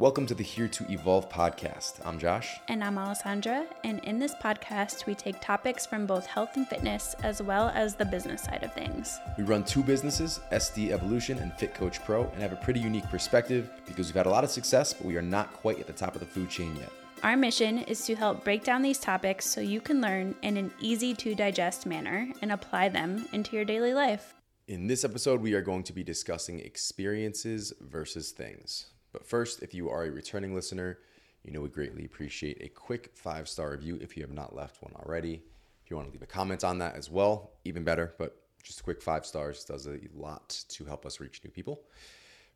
[0.00, 2.00] Welcome to the Here to Evolve podcast.
[2.06, 2.58] I'm Josh.
[2.68, 3.66] And I'm Alessandra.
[3.84, 7.96] And in this podcast, we take topics from both health and fitness as well as
[7.96, 9.18] the business side of things.
[9.36, 13.10] We run two businesses, SD Evolution and Fit Coach Pro, and have a pretty unique
[13.10, 15.92] perspective because we've had a lot of success, but we are not quite at the
[15.92, 16.90] top of the food chain yet.
[17.22, 20.72] Our mission is to help break down these topics so you can learn in an
[20.80, 24.32] easy to digest manner and apply them into your daily life.
[24.66, 28.86] In this episode, we are going to be discussing experiences versus things.
[29.12, 30.98] But first, if you are a returning listener,
[31.42, 34.82] you know we greatly appreciate a quick five star review if you have not left
[34.82, 35.42] one already.
[35.84, 38.80] If you want to leave a comment on that as well, even better, but just
[38.80, 41.82] a quick five stars does a lot to help us reach new people.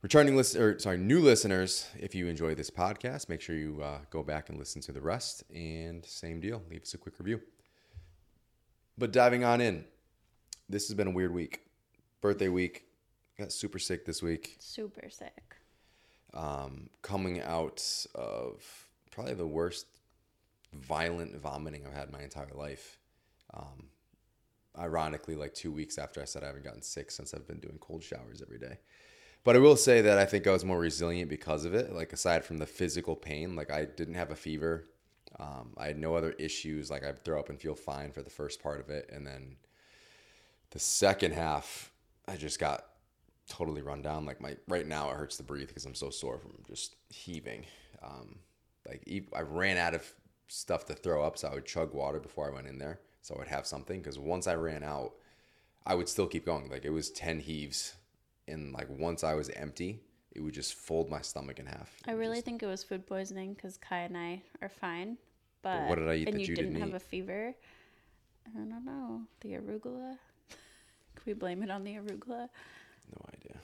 [0.02, 4.22] Returning listeners, sorry, new listeners, if you enjoy this podcast, make sure you uh, go
[4.22, 5.44] back and listen to the rest.
[5.54, 7.40] And same deal, leave us a quick review.
[8.98, 9.86] But diving on in,
[10.68, 11.62] this has been a weird week.
[12.20, 12.84] Birthday week,
[13.38, 14.56] got super sick this week.
[14.60, 15.56] Super sick
[16.34, 17.82] um, coming out
[18.14, 19.86] of probably the worst
[20.72, 22.98] violent vomiting I've had my entire life.
[23.52, 23.88] Um,
[24.78, 27.78] ironically, like two weeks after I said I haven't gotten sick since I've been doing
[27.80, 28.78] cold showers every day.
[29.44, 31.92] But I will say that I think I was more resilient because of it.
[31.92, 34.86] Like aside from the physical pain, like I didn't have a fever.
[35.38, 36.90] Um, I had no other issues.
[36.90, 39.56] Like I'd throw up and feel fine for the first part of it, and then
[40.70, 41.92] the second half,
[42.26, 42.84] I just got
[43.48, 44.24] totally run down.
[44.24, 47.66] Like my right now, it hurts to breathe because I'm so sore from just heaving.
[48.02, 48.38] Um,
[48.88, 50.12] like I ran out of
[50.48, 53.34] stuff to throw up, so I would chug water before I went in there, so
[53.34, 54.00] I would have something.
[54.00, 55.12] Because once I ran out,
[55.86, 56.70] I would still keep going.
[56.70, 57.94] Like it was ten heaves,
[58.48, 60.00] and like once I was empty,
[60.32, 61.90] it would just fold my stomach in half.
[62.06, 65.16] I really just, think it was food poisoning because Kai and I are fine,
[65.62, 67.54] but, but what did I eat and that you, you didn't, didn't have a fever.
[68.46, 70.18] I don't know the arugula.
[70.48, 72.48] Can we blame it on the arugula?
[73.12, 73.58] No idea.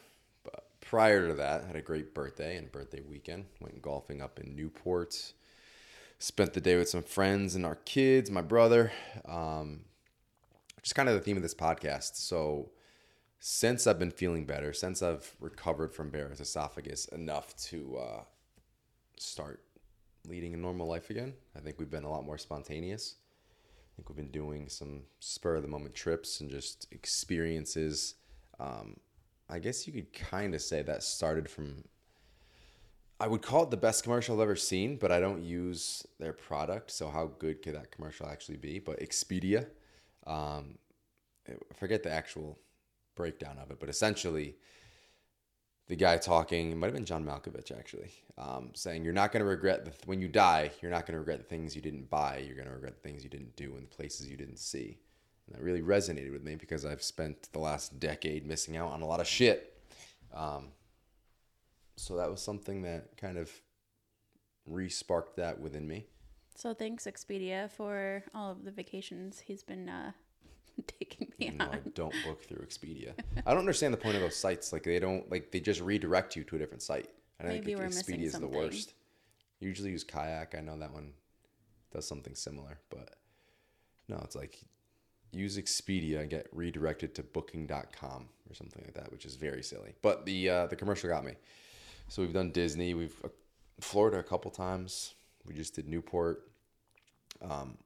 [0.45, 3.47] But prior to that, I had a great birthday and birthday weekend.
[3.61, 5.33] Went golfing up in Newport.
[6.19, 8.93] Spent the day with some friends and our kids, my brother.
[9.27, 9.81] Um,
[10.83, 12.17] just kind of the theme of this podcast.
[12.17, 12.71] So,
[13.39, 18.21] since I've been feeling better, since I've recovered from Barrett's esophagus enough to uh,
[19.17, 19.63] start
[20.29, 23.17] leading a normal life again, I think we've been a lot more spontaneous.
[23.17, 28.15] I think we've been doing some spur of the moment trips and just experiences.
[28.59, 28.99] Um,
[29.51, 31.85] I guess you could kind of say that started from.
[33.19, 36.33] I would call it the best commercial I've ever seen, but I don't use their
[36.33, 36.91] product.
[36.91, 38.79] So how good could that commercial actually be?
[38.79, 39.67] But Expedia,
[40.27, 40.79] um,
[41.75, 42.59] forget the actual
[43.17, 44.57] breakdown of it, but essentially,
[45.89, 49.45] the guy talking it might have been John Malkovich actually, um, saying you're not going
[49.45, 52.09] to regret the when you die, you're not going to regret the things you didn't
[52.09, 52.39] buy.
[52.39, 54.99] You're going to regret the things you didn't do and the places you didn't see.
[55.51, 59.07] That really resonated with me because I've spent the last decade missing out on a
[59.07, 59.77] lot of shit.
[60.33, 60.69] Um,
[61.97, 63.51] so that was something that kind of
[64.67, 66.07] re-sparked that within me.
[66.55, 70.13] So thanks Expedia for all of the vacations he's been uh,
[70.87, 71.75] taking me No, on.
[71.75, 73.13] I don't book through Expedia.
[73.45, 74.73] I don't understand the point of those sites.
[74.73, 77.09] Like they don't like they just redirect you to a different site.
[77.41, 78.95] I Maybe think we're Expedia missing is the worst.
[79.59, 80.55] Usually use Kayak.
[80.57, 81.13] I know that one
[81.93, 83.17] does something similar, but
[84.09, 84.61] no, it's like
[85.33, 89.95] use Expedia and get redirected to booking.com or something like that, which is very silly.
[90.03, 91.35] But the uh, the commercial got me.
[92.09, 93.29] So we've done Disney, we've uh,
[93.81, 95.15] Florida a couple times.
[95.47, 96.51] We just did Newport.
[97.43, 97.79] Um,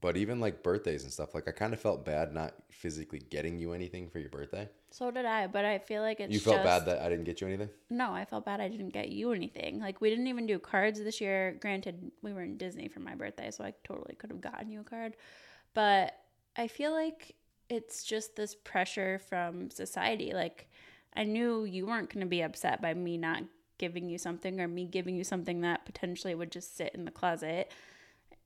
[0.00, 3.58] but even like birthdays and stuff, like I kind of felt bad not physically getting
[3.58, 4.68] you anything for your birthday.
[4.90, 7.24] So did I, but I feel like it's you felt just, bad that I didn't
[7.24, 7.68] get you anything.
[7.90, 9.78] No, I felt bad I didn't get you anything.
[9.78, 11.56] Like we didn't even do cards this year.
[11.60, 14.80] Granted, we were in Disney for my birthday, so I totally could have gotten you
[14.80, 15.16] a card.
[15.74, 16.14] But
[16.56, 17.34] I feel like
[17.68, 20.32] it's just this pressure from society.
[20.34, 20.68] Like
[21.14, 23.42] I knew you weren't going to be upset by me not
[23.78, 27.10] giving you something or me giving you something that potentially would just sit in the
[27.10, 27.72] closet.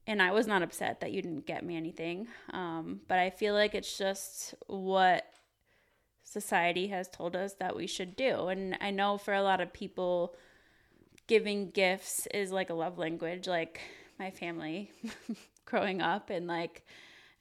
[0.06, 2.28] And I was not upset that you didn't get me anything.
[2.52, 5.24] Um, but I feel like it's just what
[6.22, 8.48] society has told us that we should do.
[8.48, 10.34] And I know for a lot of people,
[11.26, 13.48] giving gifts is like a love language.
[13.48, 13.80] Like
[14.18, 14.90] my family
[15.64, 16.84] growing up and like,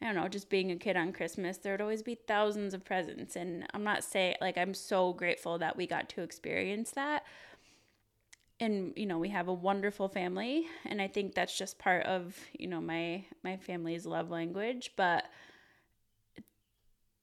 [0.01, 2.83] I don't know, just being a kid on Christmas, there would always be thousands of
[2.83, 3.35] presents.
[3.35, 7.23] And I'm not saying, like, I'm so grateful that we got to experience that.
[8.59, 12.37] And you know we have a wonderful family, and I think that's just part of
[12.57, 14.91] you know my my family's love language.
[14.95, 15.25] But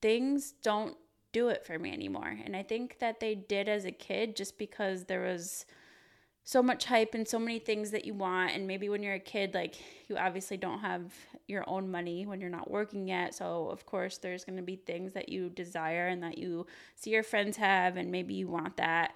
[0.03, 0.97] things don't
[1.33, 2.37] do it for me anymore.
[2.45, 5.65] And I think that they did as a kid just because there was
[6.45, 8.53] so much hype and so many things that you want.
[8.53, 9.77] And maybe when you're a kid, like
[10.09, 11.13] you obviously don't have
[11.47, 13.35] your own money when you're not working yet.
[13.35, 16.67] So, of course, there's going to be things that you desire and that you
[16.97, 19.15] see your friends have, and maybe you want that.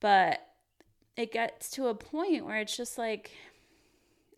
[0.00, 0.40] But
[1.16, 3.30] it gets to a point where it's just like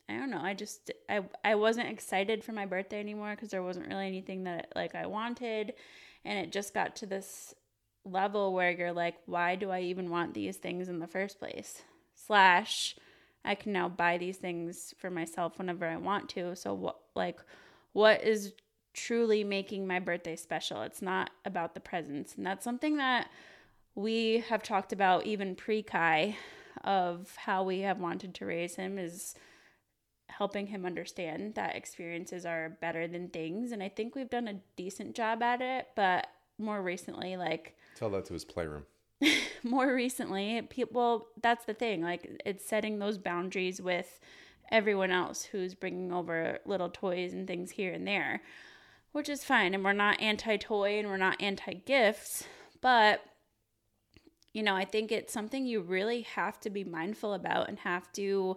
[0.09, 0.41] I don't know.
[0.41, 4.45] I just I I wasn't excited for my birthday anymore because there wasn't really anything
[4.45, 5.75] that like I wanted,
[6.25, 7.55] and it just got to this
[8.05, 11.83] level where you're like, why do I even want these things in the first place?
[12.29, 12.95] Slash,
[13.45, 16.55] I can now buy these things for myself whenever I want to.
[16.55, 17.41] So what like
[17.93, 18.53] what is
[18.93, 20.83] truly making my birthday special?
[20.83, 23.31] It's not about the presents, and that's something that
[23.95, 26.37] we have talked about even pre Kai
[26.85, 29.35] of how we have wanted to raise him is
[30.29, 33.73] helping him understand that experiences are better than things.
[33.73, 36.29] And I think we've done a decent job at it, but
[36.59, 38.85] more recently, like tell that to his playroom.
[39.65, 44.21] more recently, people that's the thing, like it's setting those boundaries with
[44.71, 48.43] everyone else who's bringing over little toys and things here and there,
[49.13, 49.75] which is fine.
[49.75, 52.45] And we're not anti toy and we're not anti gifts,
[52.81, 53.23] but
[54.53, 58.11] you know, I think it's something you really have to be mindful about and have
[58.13, 58.57] to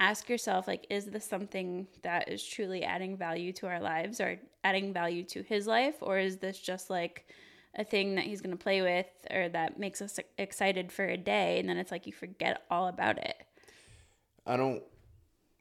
[0.00, 4.36] ask yourself like is this something that is truly adding value to our lives or
[4.64, 7.28] adding value to his life or is this just like
[7.74, 11.16] a thing that he's going to play with or that makes us excited for a
[11.16, 13.36] day and then it's like you forget all about it.
[14.46, 14.82] I don't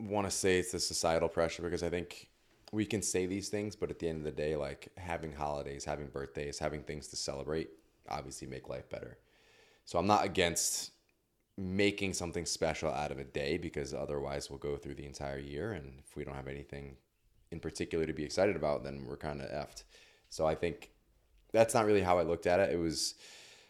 [0.09, 2.27] want to say it's the societal pressure because i think
[2.71, 5.85] we can say these things but at the end of the day like having holidays
[5.85, 7.69] having birthdays having things to celebrate
[8.09, 9.17] obviously make life better.
[9.85, 10.91] So i'm not against
[11.57, 15.73] making something special out of a day because otherwise we'll go through the entire year
[15.73, 16.95] and if we don't have anything
[17.51, 19.83] in particular to be excited about then we're kind of effed.
[20.29, 20.91] So i think
[21.51, 23.15] that's not really how i looked at it it was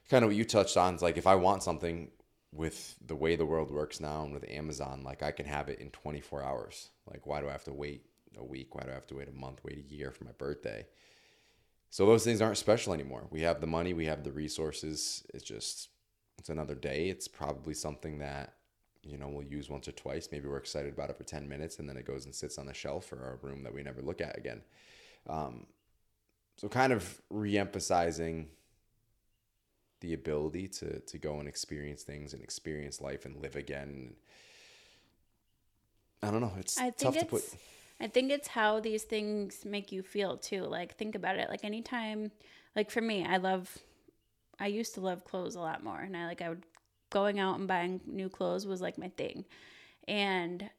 [0.10, 2.10] kind of what you touched on it's like if i want something
[2.54, 5.80] with the way the world works now and with amazon like i can have it
[5.80, 8.06] in 24 hours like why do i have to wait
[8.38, 10.32] a week why do i have to wait a month wait a year for my
[10.38, 10.86] birthday
[11.90, 15.44] so those things aren't special anymore we have the money we have the resources it's
[15.44, 15.90] just
[16.42, 17.08] it's another day.
[17.10, 18.56] It's probably something that
[19.04, 20.30] you know we'll use once or twice.
[20.32, 22.66] Maybe we're excited about it for ten minutes, and then it goes and sits on
[22.66, 24.62] the shelf or a room that we never look at again.
[25.30, 25.68] Um,
[26.58, 28.48] so kind of re-emphasizing
[30.02, 34.16] the ability to to go and experience things and experience life and live again.
[36.24, 36.54] I don't know.
[36.60, 37.44] It's I tough to put.
[38.00, 40.64] I think it's how these things make you feel too.
[40.64, 41.50] Like think about it.
[41.50, 42.32] Like anytime,
[42.76, 43.78] like for me, I love
[44.60, 46.64] I used to love clothes a lot more, and I like I would
[47.12, 49.46] going out and buying new clothes was like my thing,
[50.08, 50.70] and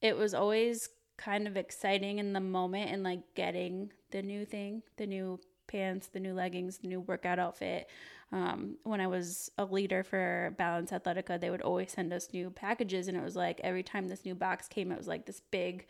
[0.00, 4.82] it was always kind of exciting in the moment and like getting the new thing,
[4.96, 7.88] the new pants, the new leggings, the new workout outfit.
[8.32, 12.50] Um, when I was a leader for Balance Athletica, they would always send us new
[12.50, 15.40] packages, and it was like every time this new box came, it was like this
[15.50, 15.86] big,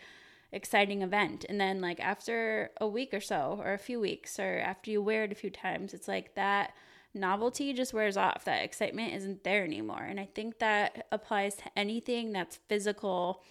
[0.52, 1.44] exciting event.
[1.48, 5.02] And then, like, after a week or so, or a few weeks, or after you
[5.02, 6.72] wear it a few times, it's like that
[7.12, 8.44] novelty just wears off.
[8.44, 10.04] That excitement isn't there anymore.
[10.08, 13.42] And I think that applies to anything that's physical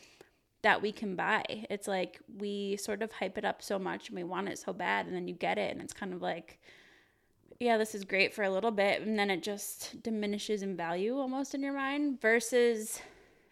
[0.61, 1.43] that we can buy.
[1.69, 4.73] It's like we sort of hype it up so much and we want it so
[4.73, 6.59] bad, and then you get it, and it's kind of like,
[7.59, 11.17] yeah, this is great for a little bit, and then it just diminishes in value
[11.17, 13.01] almost in your mind versus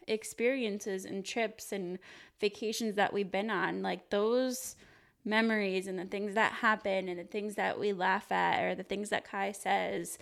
[0.08, 2.00] experiences and trips and
[2.40, 3.82] vacations that we've been on.
[3.82, 4.76] Like those
[5.26, 8.84] memories and the things that happen and the things that we laugh at or the
[8.84, 10.18] things that Kai says,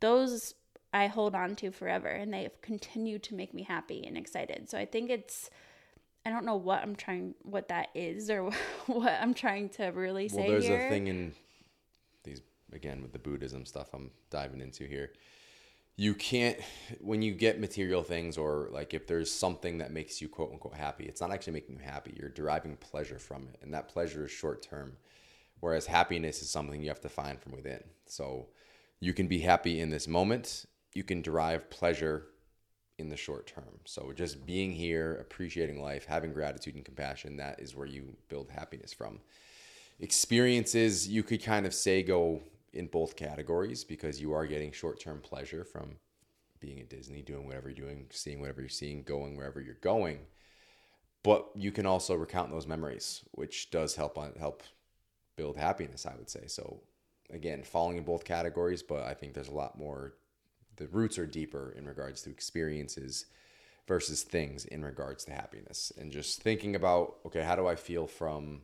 [0.00, 0.54] those
[0.94, 4.70] I hold on to forever and they have continued to make me happy and excited.
[4.70, 5.50] So I think it's
[6.26, 8.50] I don't know what I'm trying what that is or
[8.86, 10.38] what I'm trying to really say.
[10.38, 10.86] Well, there's here.
[10.86, 11.32] a thing in
[12.24, 15.10] these again with the Buddhism stuff I'm diving into here
[15.96, 16.58] you can't
[17.00, 20.74] when you get material things or like if there's something that makes you quote unquote
[20.74, 24.26] happy it's not actually making you happy you're deriving pleasure from it and that pleasure
[24.26, 24.96] is short term
[25.60, 28.46] whereas happiness is something you have to find from within so
[29.00, 32.26] you can be happy in this moment you can derive pleasure
[32.98, 37.60] in the short term so just being here appreciating life having gratitude and compassion that
[37.60, 39.20] is where you build happiness from
[40.00, 42.40] experiences you could kind of say go
[42.72, 45.96] in both categories because you are getting short term pleasure from
[46.60, 50.20] being at Disney, doing whatever you're doing, seeing whatever you're seeing, going wherever you're going.
[51.22, 54.62] But you can also recount those memories, which does help on help
[55.36, 56.46] build happiness, I would say.
[56.46, 56.80] So
[57.30, 60.14] again, falling in both categories, but I think there's a lot more
[60.76, 63.26] the roots are deeper in regards to experiences
[63.86, 65.92] versus things in regards to happiness.
[65.96, 68.62] And just thinking about, okay, how do I feel from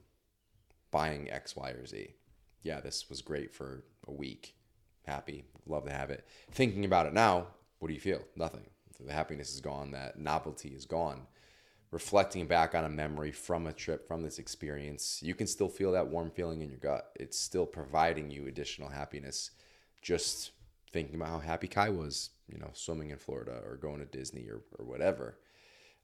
[0.91, 2.15] buying X, Y, or Z?
[2.63, 4.55] Yeah, this was great for a week.
[5.07, 6.27] Happy, love to have it.
[6.51, 8.23] Thinking about it now, what do you feel?
[8.37, 8.67] Nothing.
[9.05, 9.91] The happiness is gone.
[9.91, 11.23] That novelty is gone.
[11.91, 15.93] Reflecting back on a memory from a trip, from this experience, you can still feel
[15.93, 17.11] that warm feeling in your gut.
[17.17, 19.51] It's still providing you additional happiness
[20.01, 20.53] just
[20.93, 24.47] thinking about how happy Kai was, you know, swimming in Florida or going to Disney
[24.49, 25.39] or, or whatever.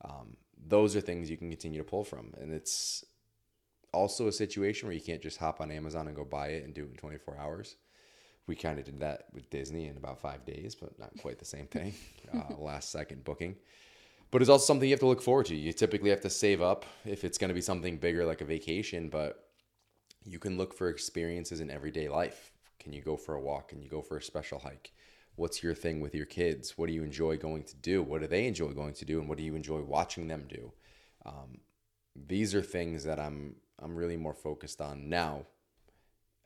[0.04, 2.32] Um, those are things you can continue to pull from.
[2.40, 3.04] And it's
[3.92, 6.74] also a situation where you can't just hop on Amazon and go buy it and
[6.74, 7.76] do it in 24 hours.
[8.46, 11.44] We kind of did that with Disney in about five days, but not quite the
[11.44, 11.94] same thing.
[12.34, 13.56] uh, last second booking.
[14.30, 15.56] But it's also something you have to look forward to.
[15.56, 18.44] You typically have to save up if it's going to be something bigger like a
[18.44, 19.48] vacation, but
[20.24, 22.50] you can look for experiences in everyday life.
[22.78, 23.68] Can you go for a walk?
[23.68, 24.92] Can you go for a special hike?
[25.36, 26.76] What's your thing with your kids?
[26.76, 28.02] What do you enjoy going to do?
[28.02, 29.20] What do they enjoy going to do?
[29.20, 30.72] And what do you enjoy watching them do?
[31.24, 31.58] Um,
[32.16, 35.46] these are things that I'm I'm really more focused on now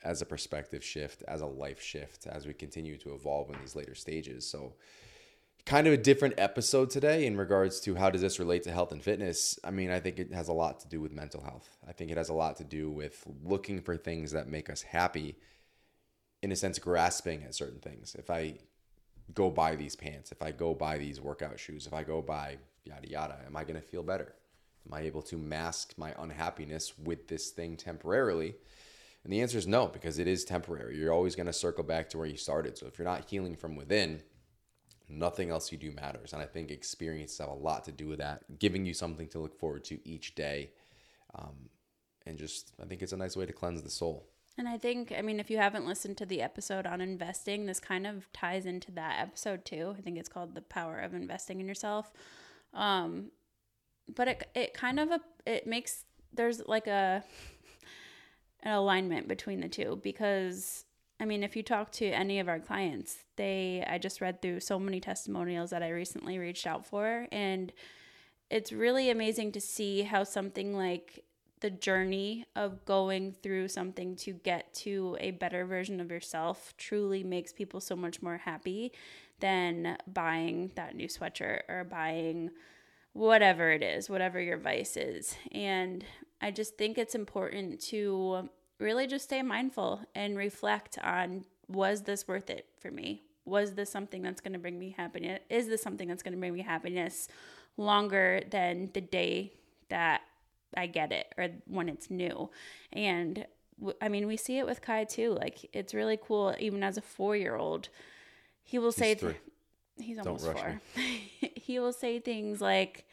[0.05, 3.77] as a perspective shift, as a life shift, as we continue to evolve in these
[3.77, 4.47] later stages.
[4.47, 4.75] So
[5.65, 8.91] kind of a different episode today in regards to how does this relate to health
[8.91, 11.69] and fitness i mean i think it has a lot to do with mental health
[11.89, 14.83] i think it has a lot to do with looking for things that make us
[14.83, 15.37] happy
[16.43, 18.55] in a sense grasping at certain things if i
[19.35, 22.57] go buy these pants if i go buy these workout shoes if i go buy
[22.85, 24.35] yada yada am i going to feel better
[24.87, 28.55] am i able to mask my unhappiness with this thing temporarily
[29.25, 32.09] and the answer is no because it is temporary you're always going to circle back
[32.09, 34.21] to where you started so if you're not healing from within
[35.13, 36.33] nothing else you do matters.
[36.33, 39.39] And I think experiences have a lot to do with that, giving you something to
[39.39, 40.71] look forward to each day.
[41.35, 41.69] Um,
[42.27, 44.29] and just, I think it's a nice way to cleanse the soul.
[44.59, 47.81] And I think, I mean, if you haven't listened to the episode on investing, this
[47.81, 49.95] kind of ties into that episode too.
[49.97, 52.13] I think it's called The Power of Investing in Yourself.
[52.75, 53.31] Um,
[54.15, 56.05] but it, it kind of, a, it makes,
[56.35, 57.25] there's like a,
[58.63, 60.85] an alignment between the two because
[61.23, 64.59] I mean, if you talk to any of our clients, they, I just read through
[64.59, 67.29] so many testimonials that I recently reached out for.
[67.31, 67.73] And
[68.51, 71.25] it's really amazing to see how something like
[71.63, 77.23] the journey of going through something to get to a better version of yourself truly
[77.23, 78.93] makes people so much more happy
[79.41, 82.51] than buying that new sweatshirt or buying
[83.13, 85.37] whatever it is, whatever your vice is.
[85.53, 86.05] And
[86.41, 92.27] I just think it's important to really just stay mindful and reflect on was this
[92.27, 93.23] worth it for me?
[93.45, 95.41] Was this something that's going to bring me happiness?
[95.49, 97.29] Is this something that's going to bring me happiness
[97.77, 99.53] longer than the day
[99.89, 100.23] that
[100.77, 102.51] I get it or when it's new?
[102.93, 103.47] And
[104.01, 105.33] I mean, we see it with Kai too.
[105.33, 107.89] Like, it's really cool, even as a four year old.
[108.63, 109.37] He will say, th-
[109.99, 110.81] he's almost four.
[111.41, 113.07] he will say things like,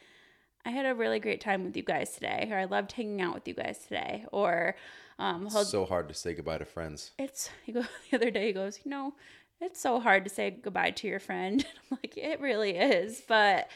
[0.64, 3.34] I had a really great time with you guys today, or I loved hanging out
[3.34, 4.76] with you guys today, or
[5.18, 7.12] um, so hard to say goodbye to friends.
[7.18, 8.48] It's he goes the other day.
[8.48, 9.14] He goes, you know,
[9.60, 11.64] it's so hard to say goodbye to your friend.
[11.90, 13.68] I'm like, it really is, but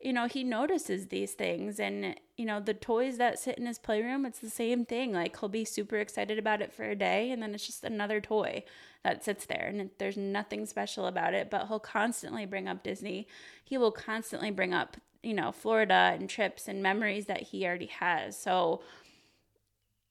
[0.00, 3.78] you know, he notices these things, and you know, the toys that sit in his
[3.78, 5.12] playroom, it's the same thing.
[5.12, 8.20] Like he'll be super excited about it for a day, and then it's just another
[8.20, 8.64] toy
[9.04, 11.50] that sits there, and there's nothing special about it.
[11.50, 13.26] But he'll constantly bring up Disney.
[13.64, 17.86] He will constantly bring up you know Florida and trips and memories that he already
[17.86, 18.38] has.
[18.38, 18.82] So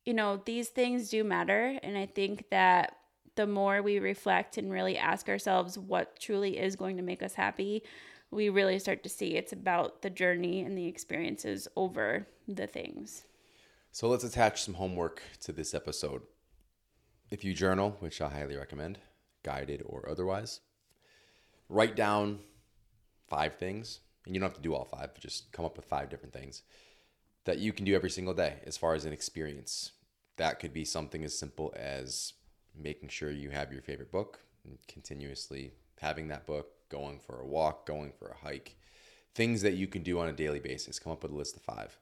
[0.05, 1.79] you know, these things do matter.
[1.83, 2.95] And I think that
[3.35, 7.33] the more we reflect and really ask ourselves what truly is going to make us
[7.33, 7.83] happy,
[8.35, 13.23] we really start to see it's about the journey and the experiences over the things.
[13.91, 16.21] So let's attach some homework to this episode.
[17.31, 18.99] If you journal, which I highly recommend,
[19.43, 20.59] guided or otherwise,
[21.69, 22.39] write down
[23.27, 24.01] five things.
[24.25, 26.33] And you don't have to do all five, but just come up with five different
[26.33, 26.63] things
[27.45, 29.91] that you can do every single day as far as an experience.
[30.37, 32.33] That could be something as simple as
[32.75, 37.45] making sure you have your favorite book and continuously having that book, going for a
[37.45, 38.75] walk, going for a hike,
[39.33, 40.97] things that you can do on a daily basis.
[40.97, 41.97] Come up with a list of five.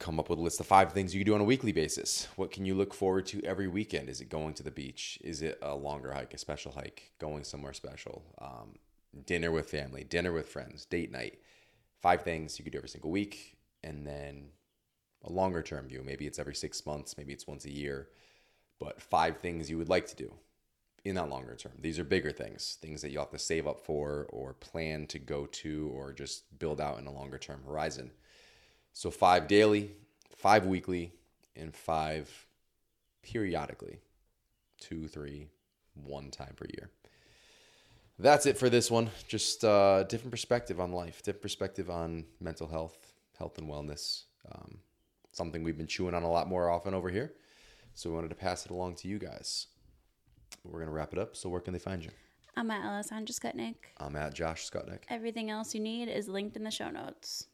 [0.00, 2.26] Come up with a list of five things you can do on a weekly basis.
[2.34, 4.08] What can you look forward to every weekend?
[4.08, 5.18] Is it going to the beach?
[5.22, 8.24] Is it a longer hike, a special hike, going somewhere special?
[8.40, 8.78] Um,
[9.26, 11.38] dinner with family, dinner with friends, date night.
[12.02, 14.48] Five things you could do every single week and then
[15.22, 16.02] a longer term view.
[16.04, 18.08] Maybe it's every six months, maybe it's once a year,
[18.80, 20.32] but five things you would like to do
[21.04, 21.72] in that longer term.
[21.80, 25.18] These are bigger things, things that you have to save up for or plan to
[25.18, 28.10] go to or just build out in a longer term horizon.
[28.92, 29.90] So, five daily,
[30.36, 31.12] five weekly,
[31.56, 32.46] and five
[33.22, 33.98] periodically
[34.80, 35.48] two, three,
[35.94, 36.90] one time per year.
[38.18, 39.10] That's it for this one.
[39.26, 44.24] Just a uh, different perspective on life, different perspective on mental health, health and wellness.
[44.52, 44.78] Um,
[45.32, 47.32] something we've been chewing on a lot more often over here.
[47.94, 49.66] So we wanted to pass it along to you guys.
[50.62, 51.36] We're going to wrap it up.
[51.36, 52.10] So where can they find you?
[52.56, 53.74] I'm at Alessandra Scutnik.
[53.98, 55.00] I'm at Josh Scutnik.
[55.08, 57.48] Everything else you need is linked in the show notes.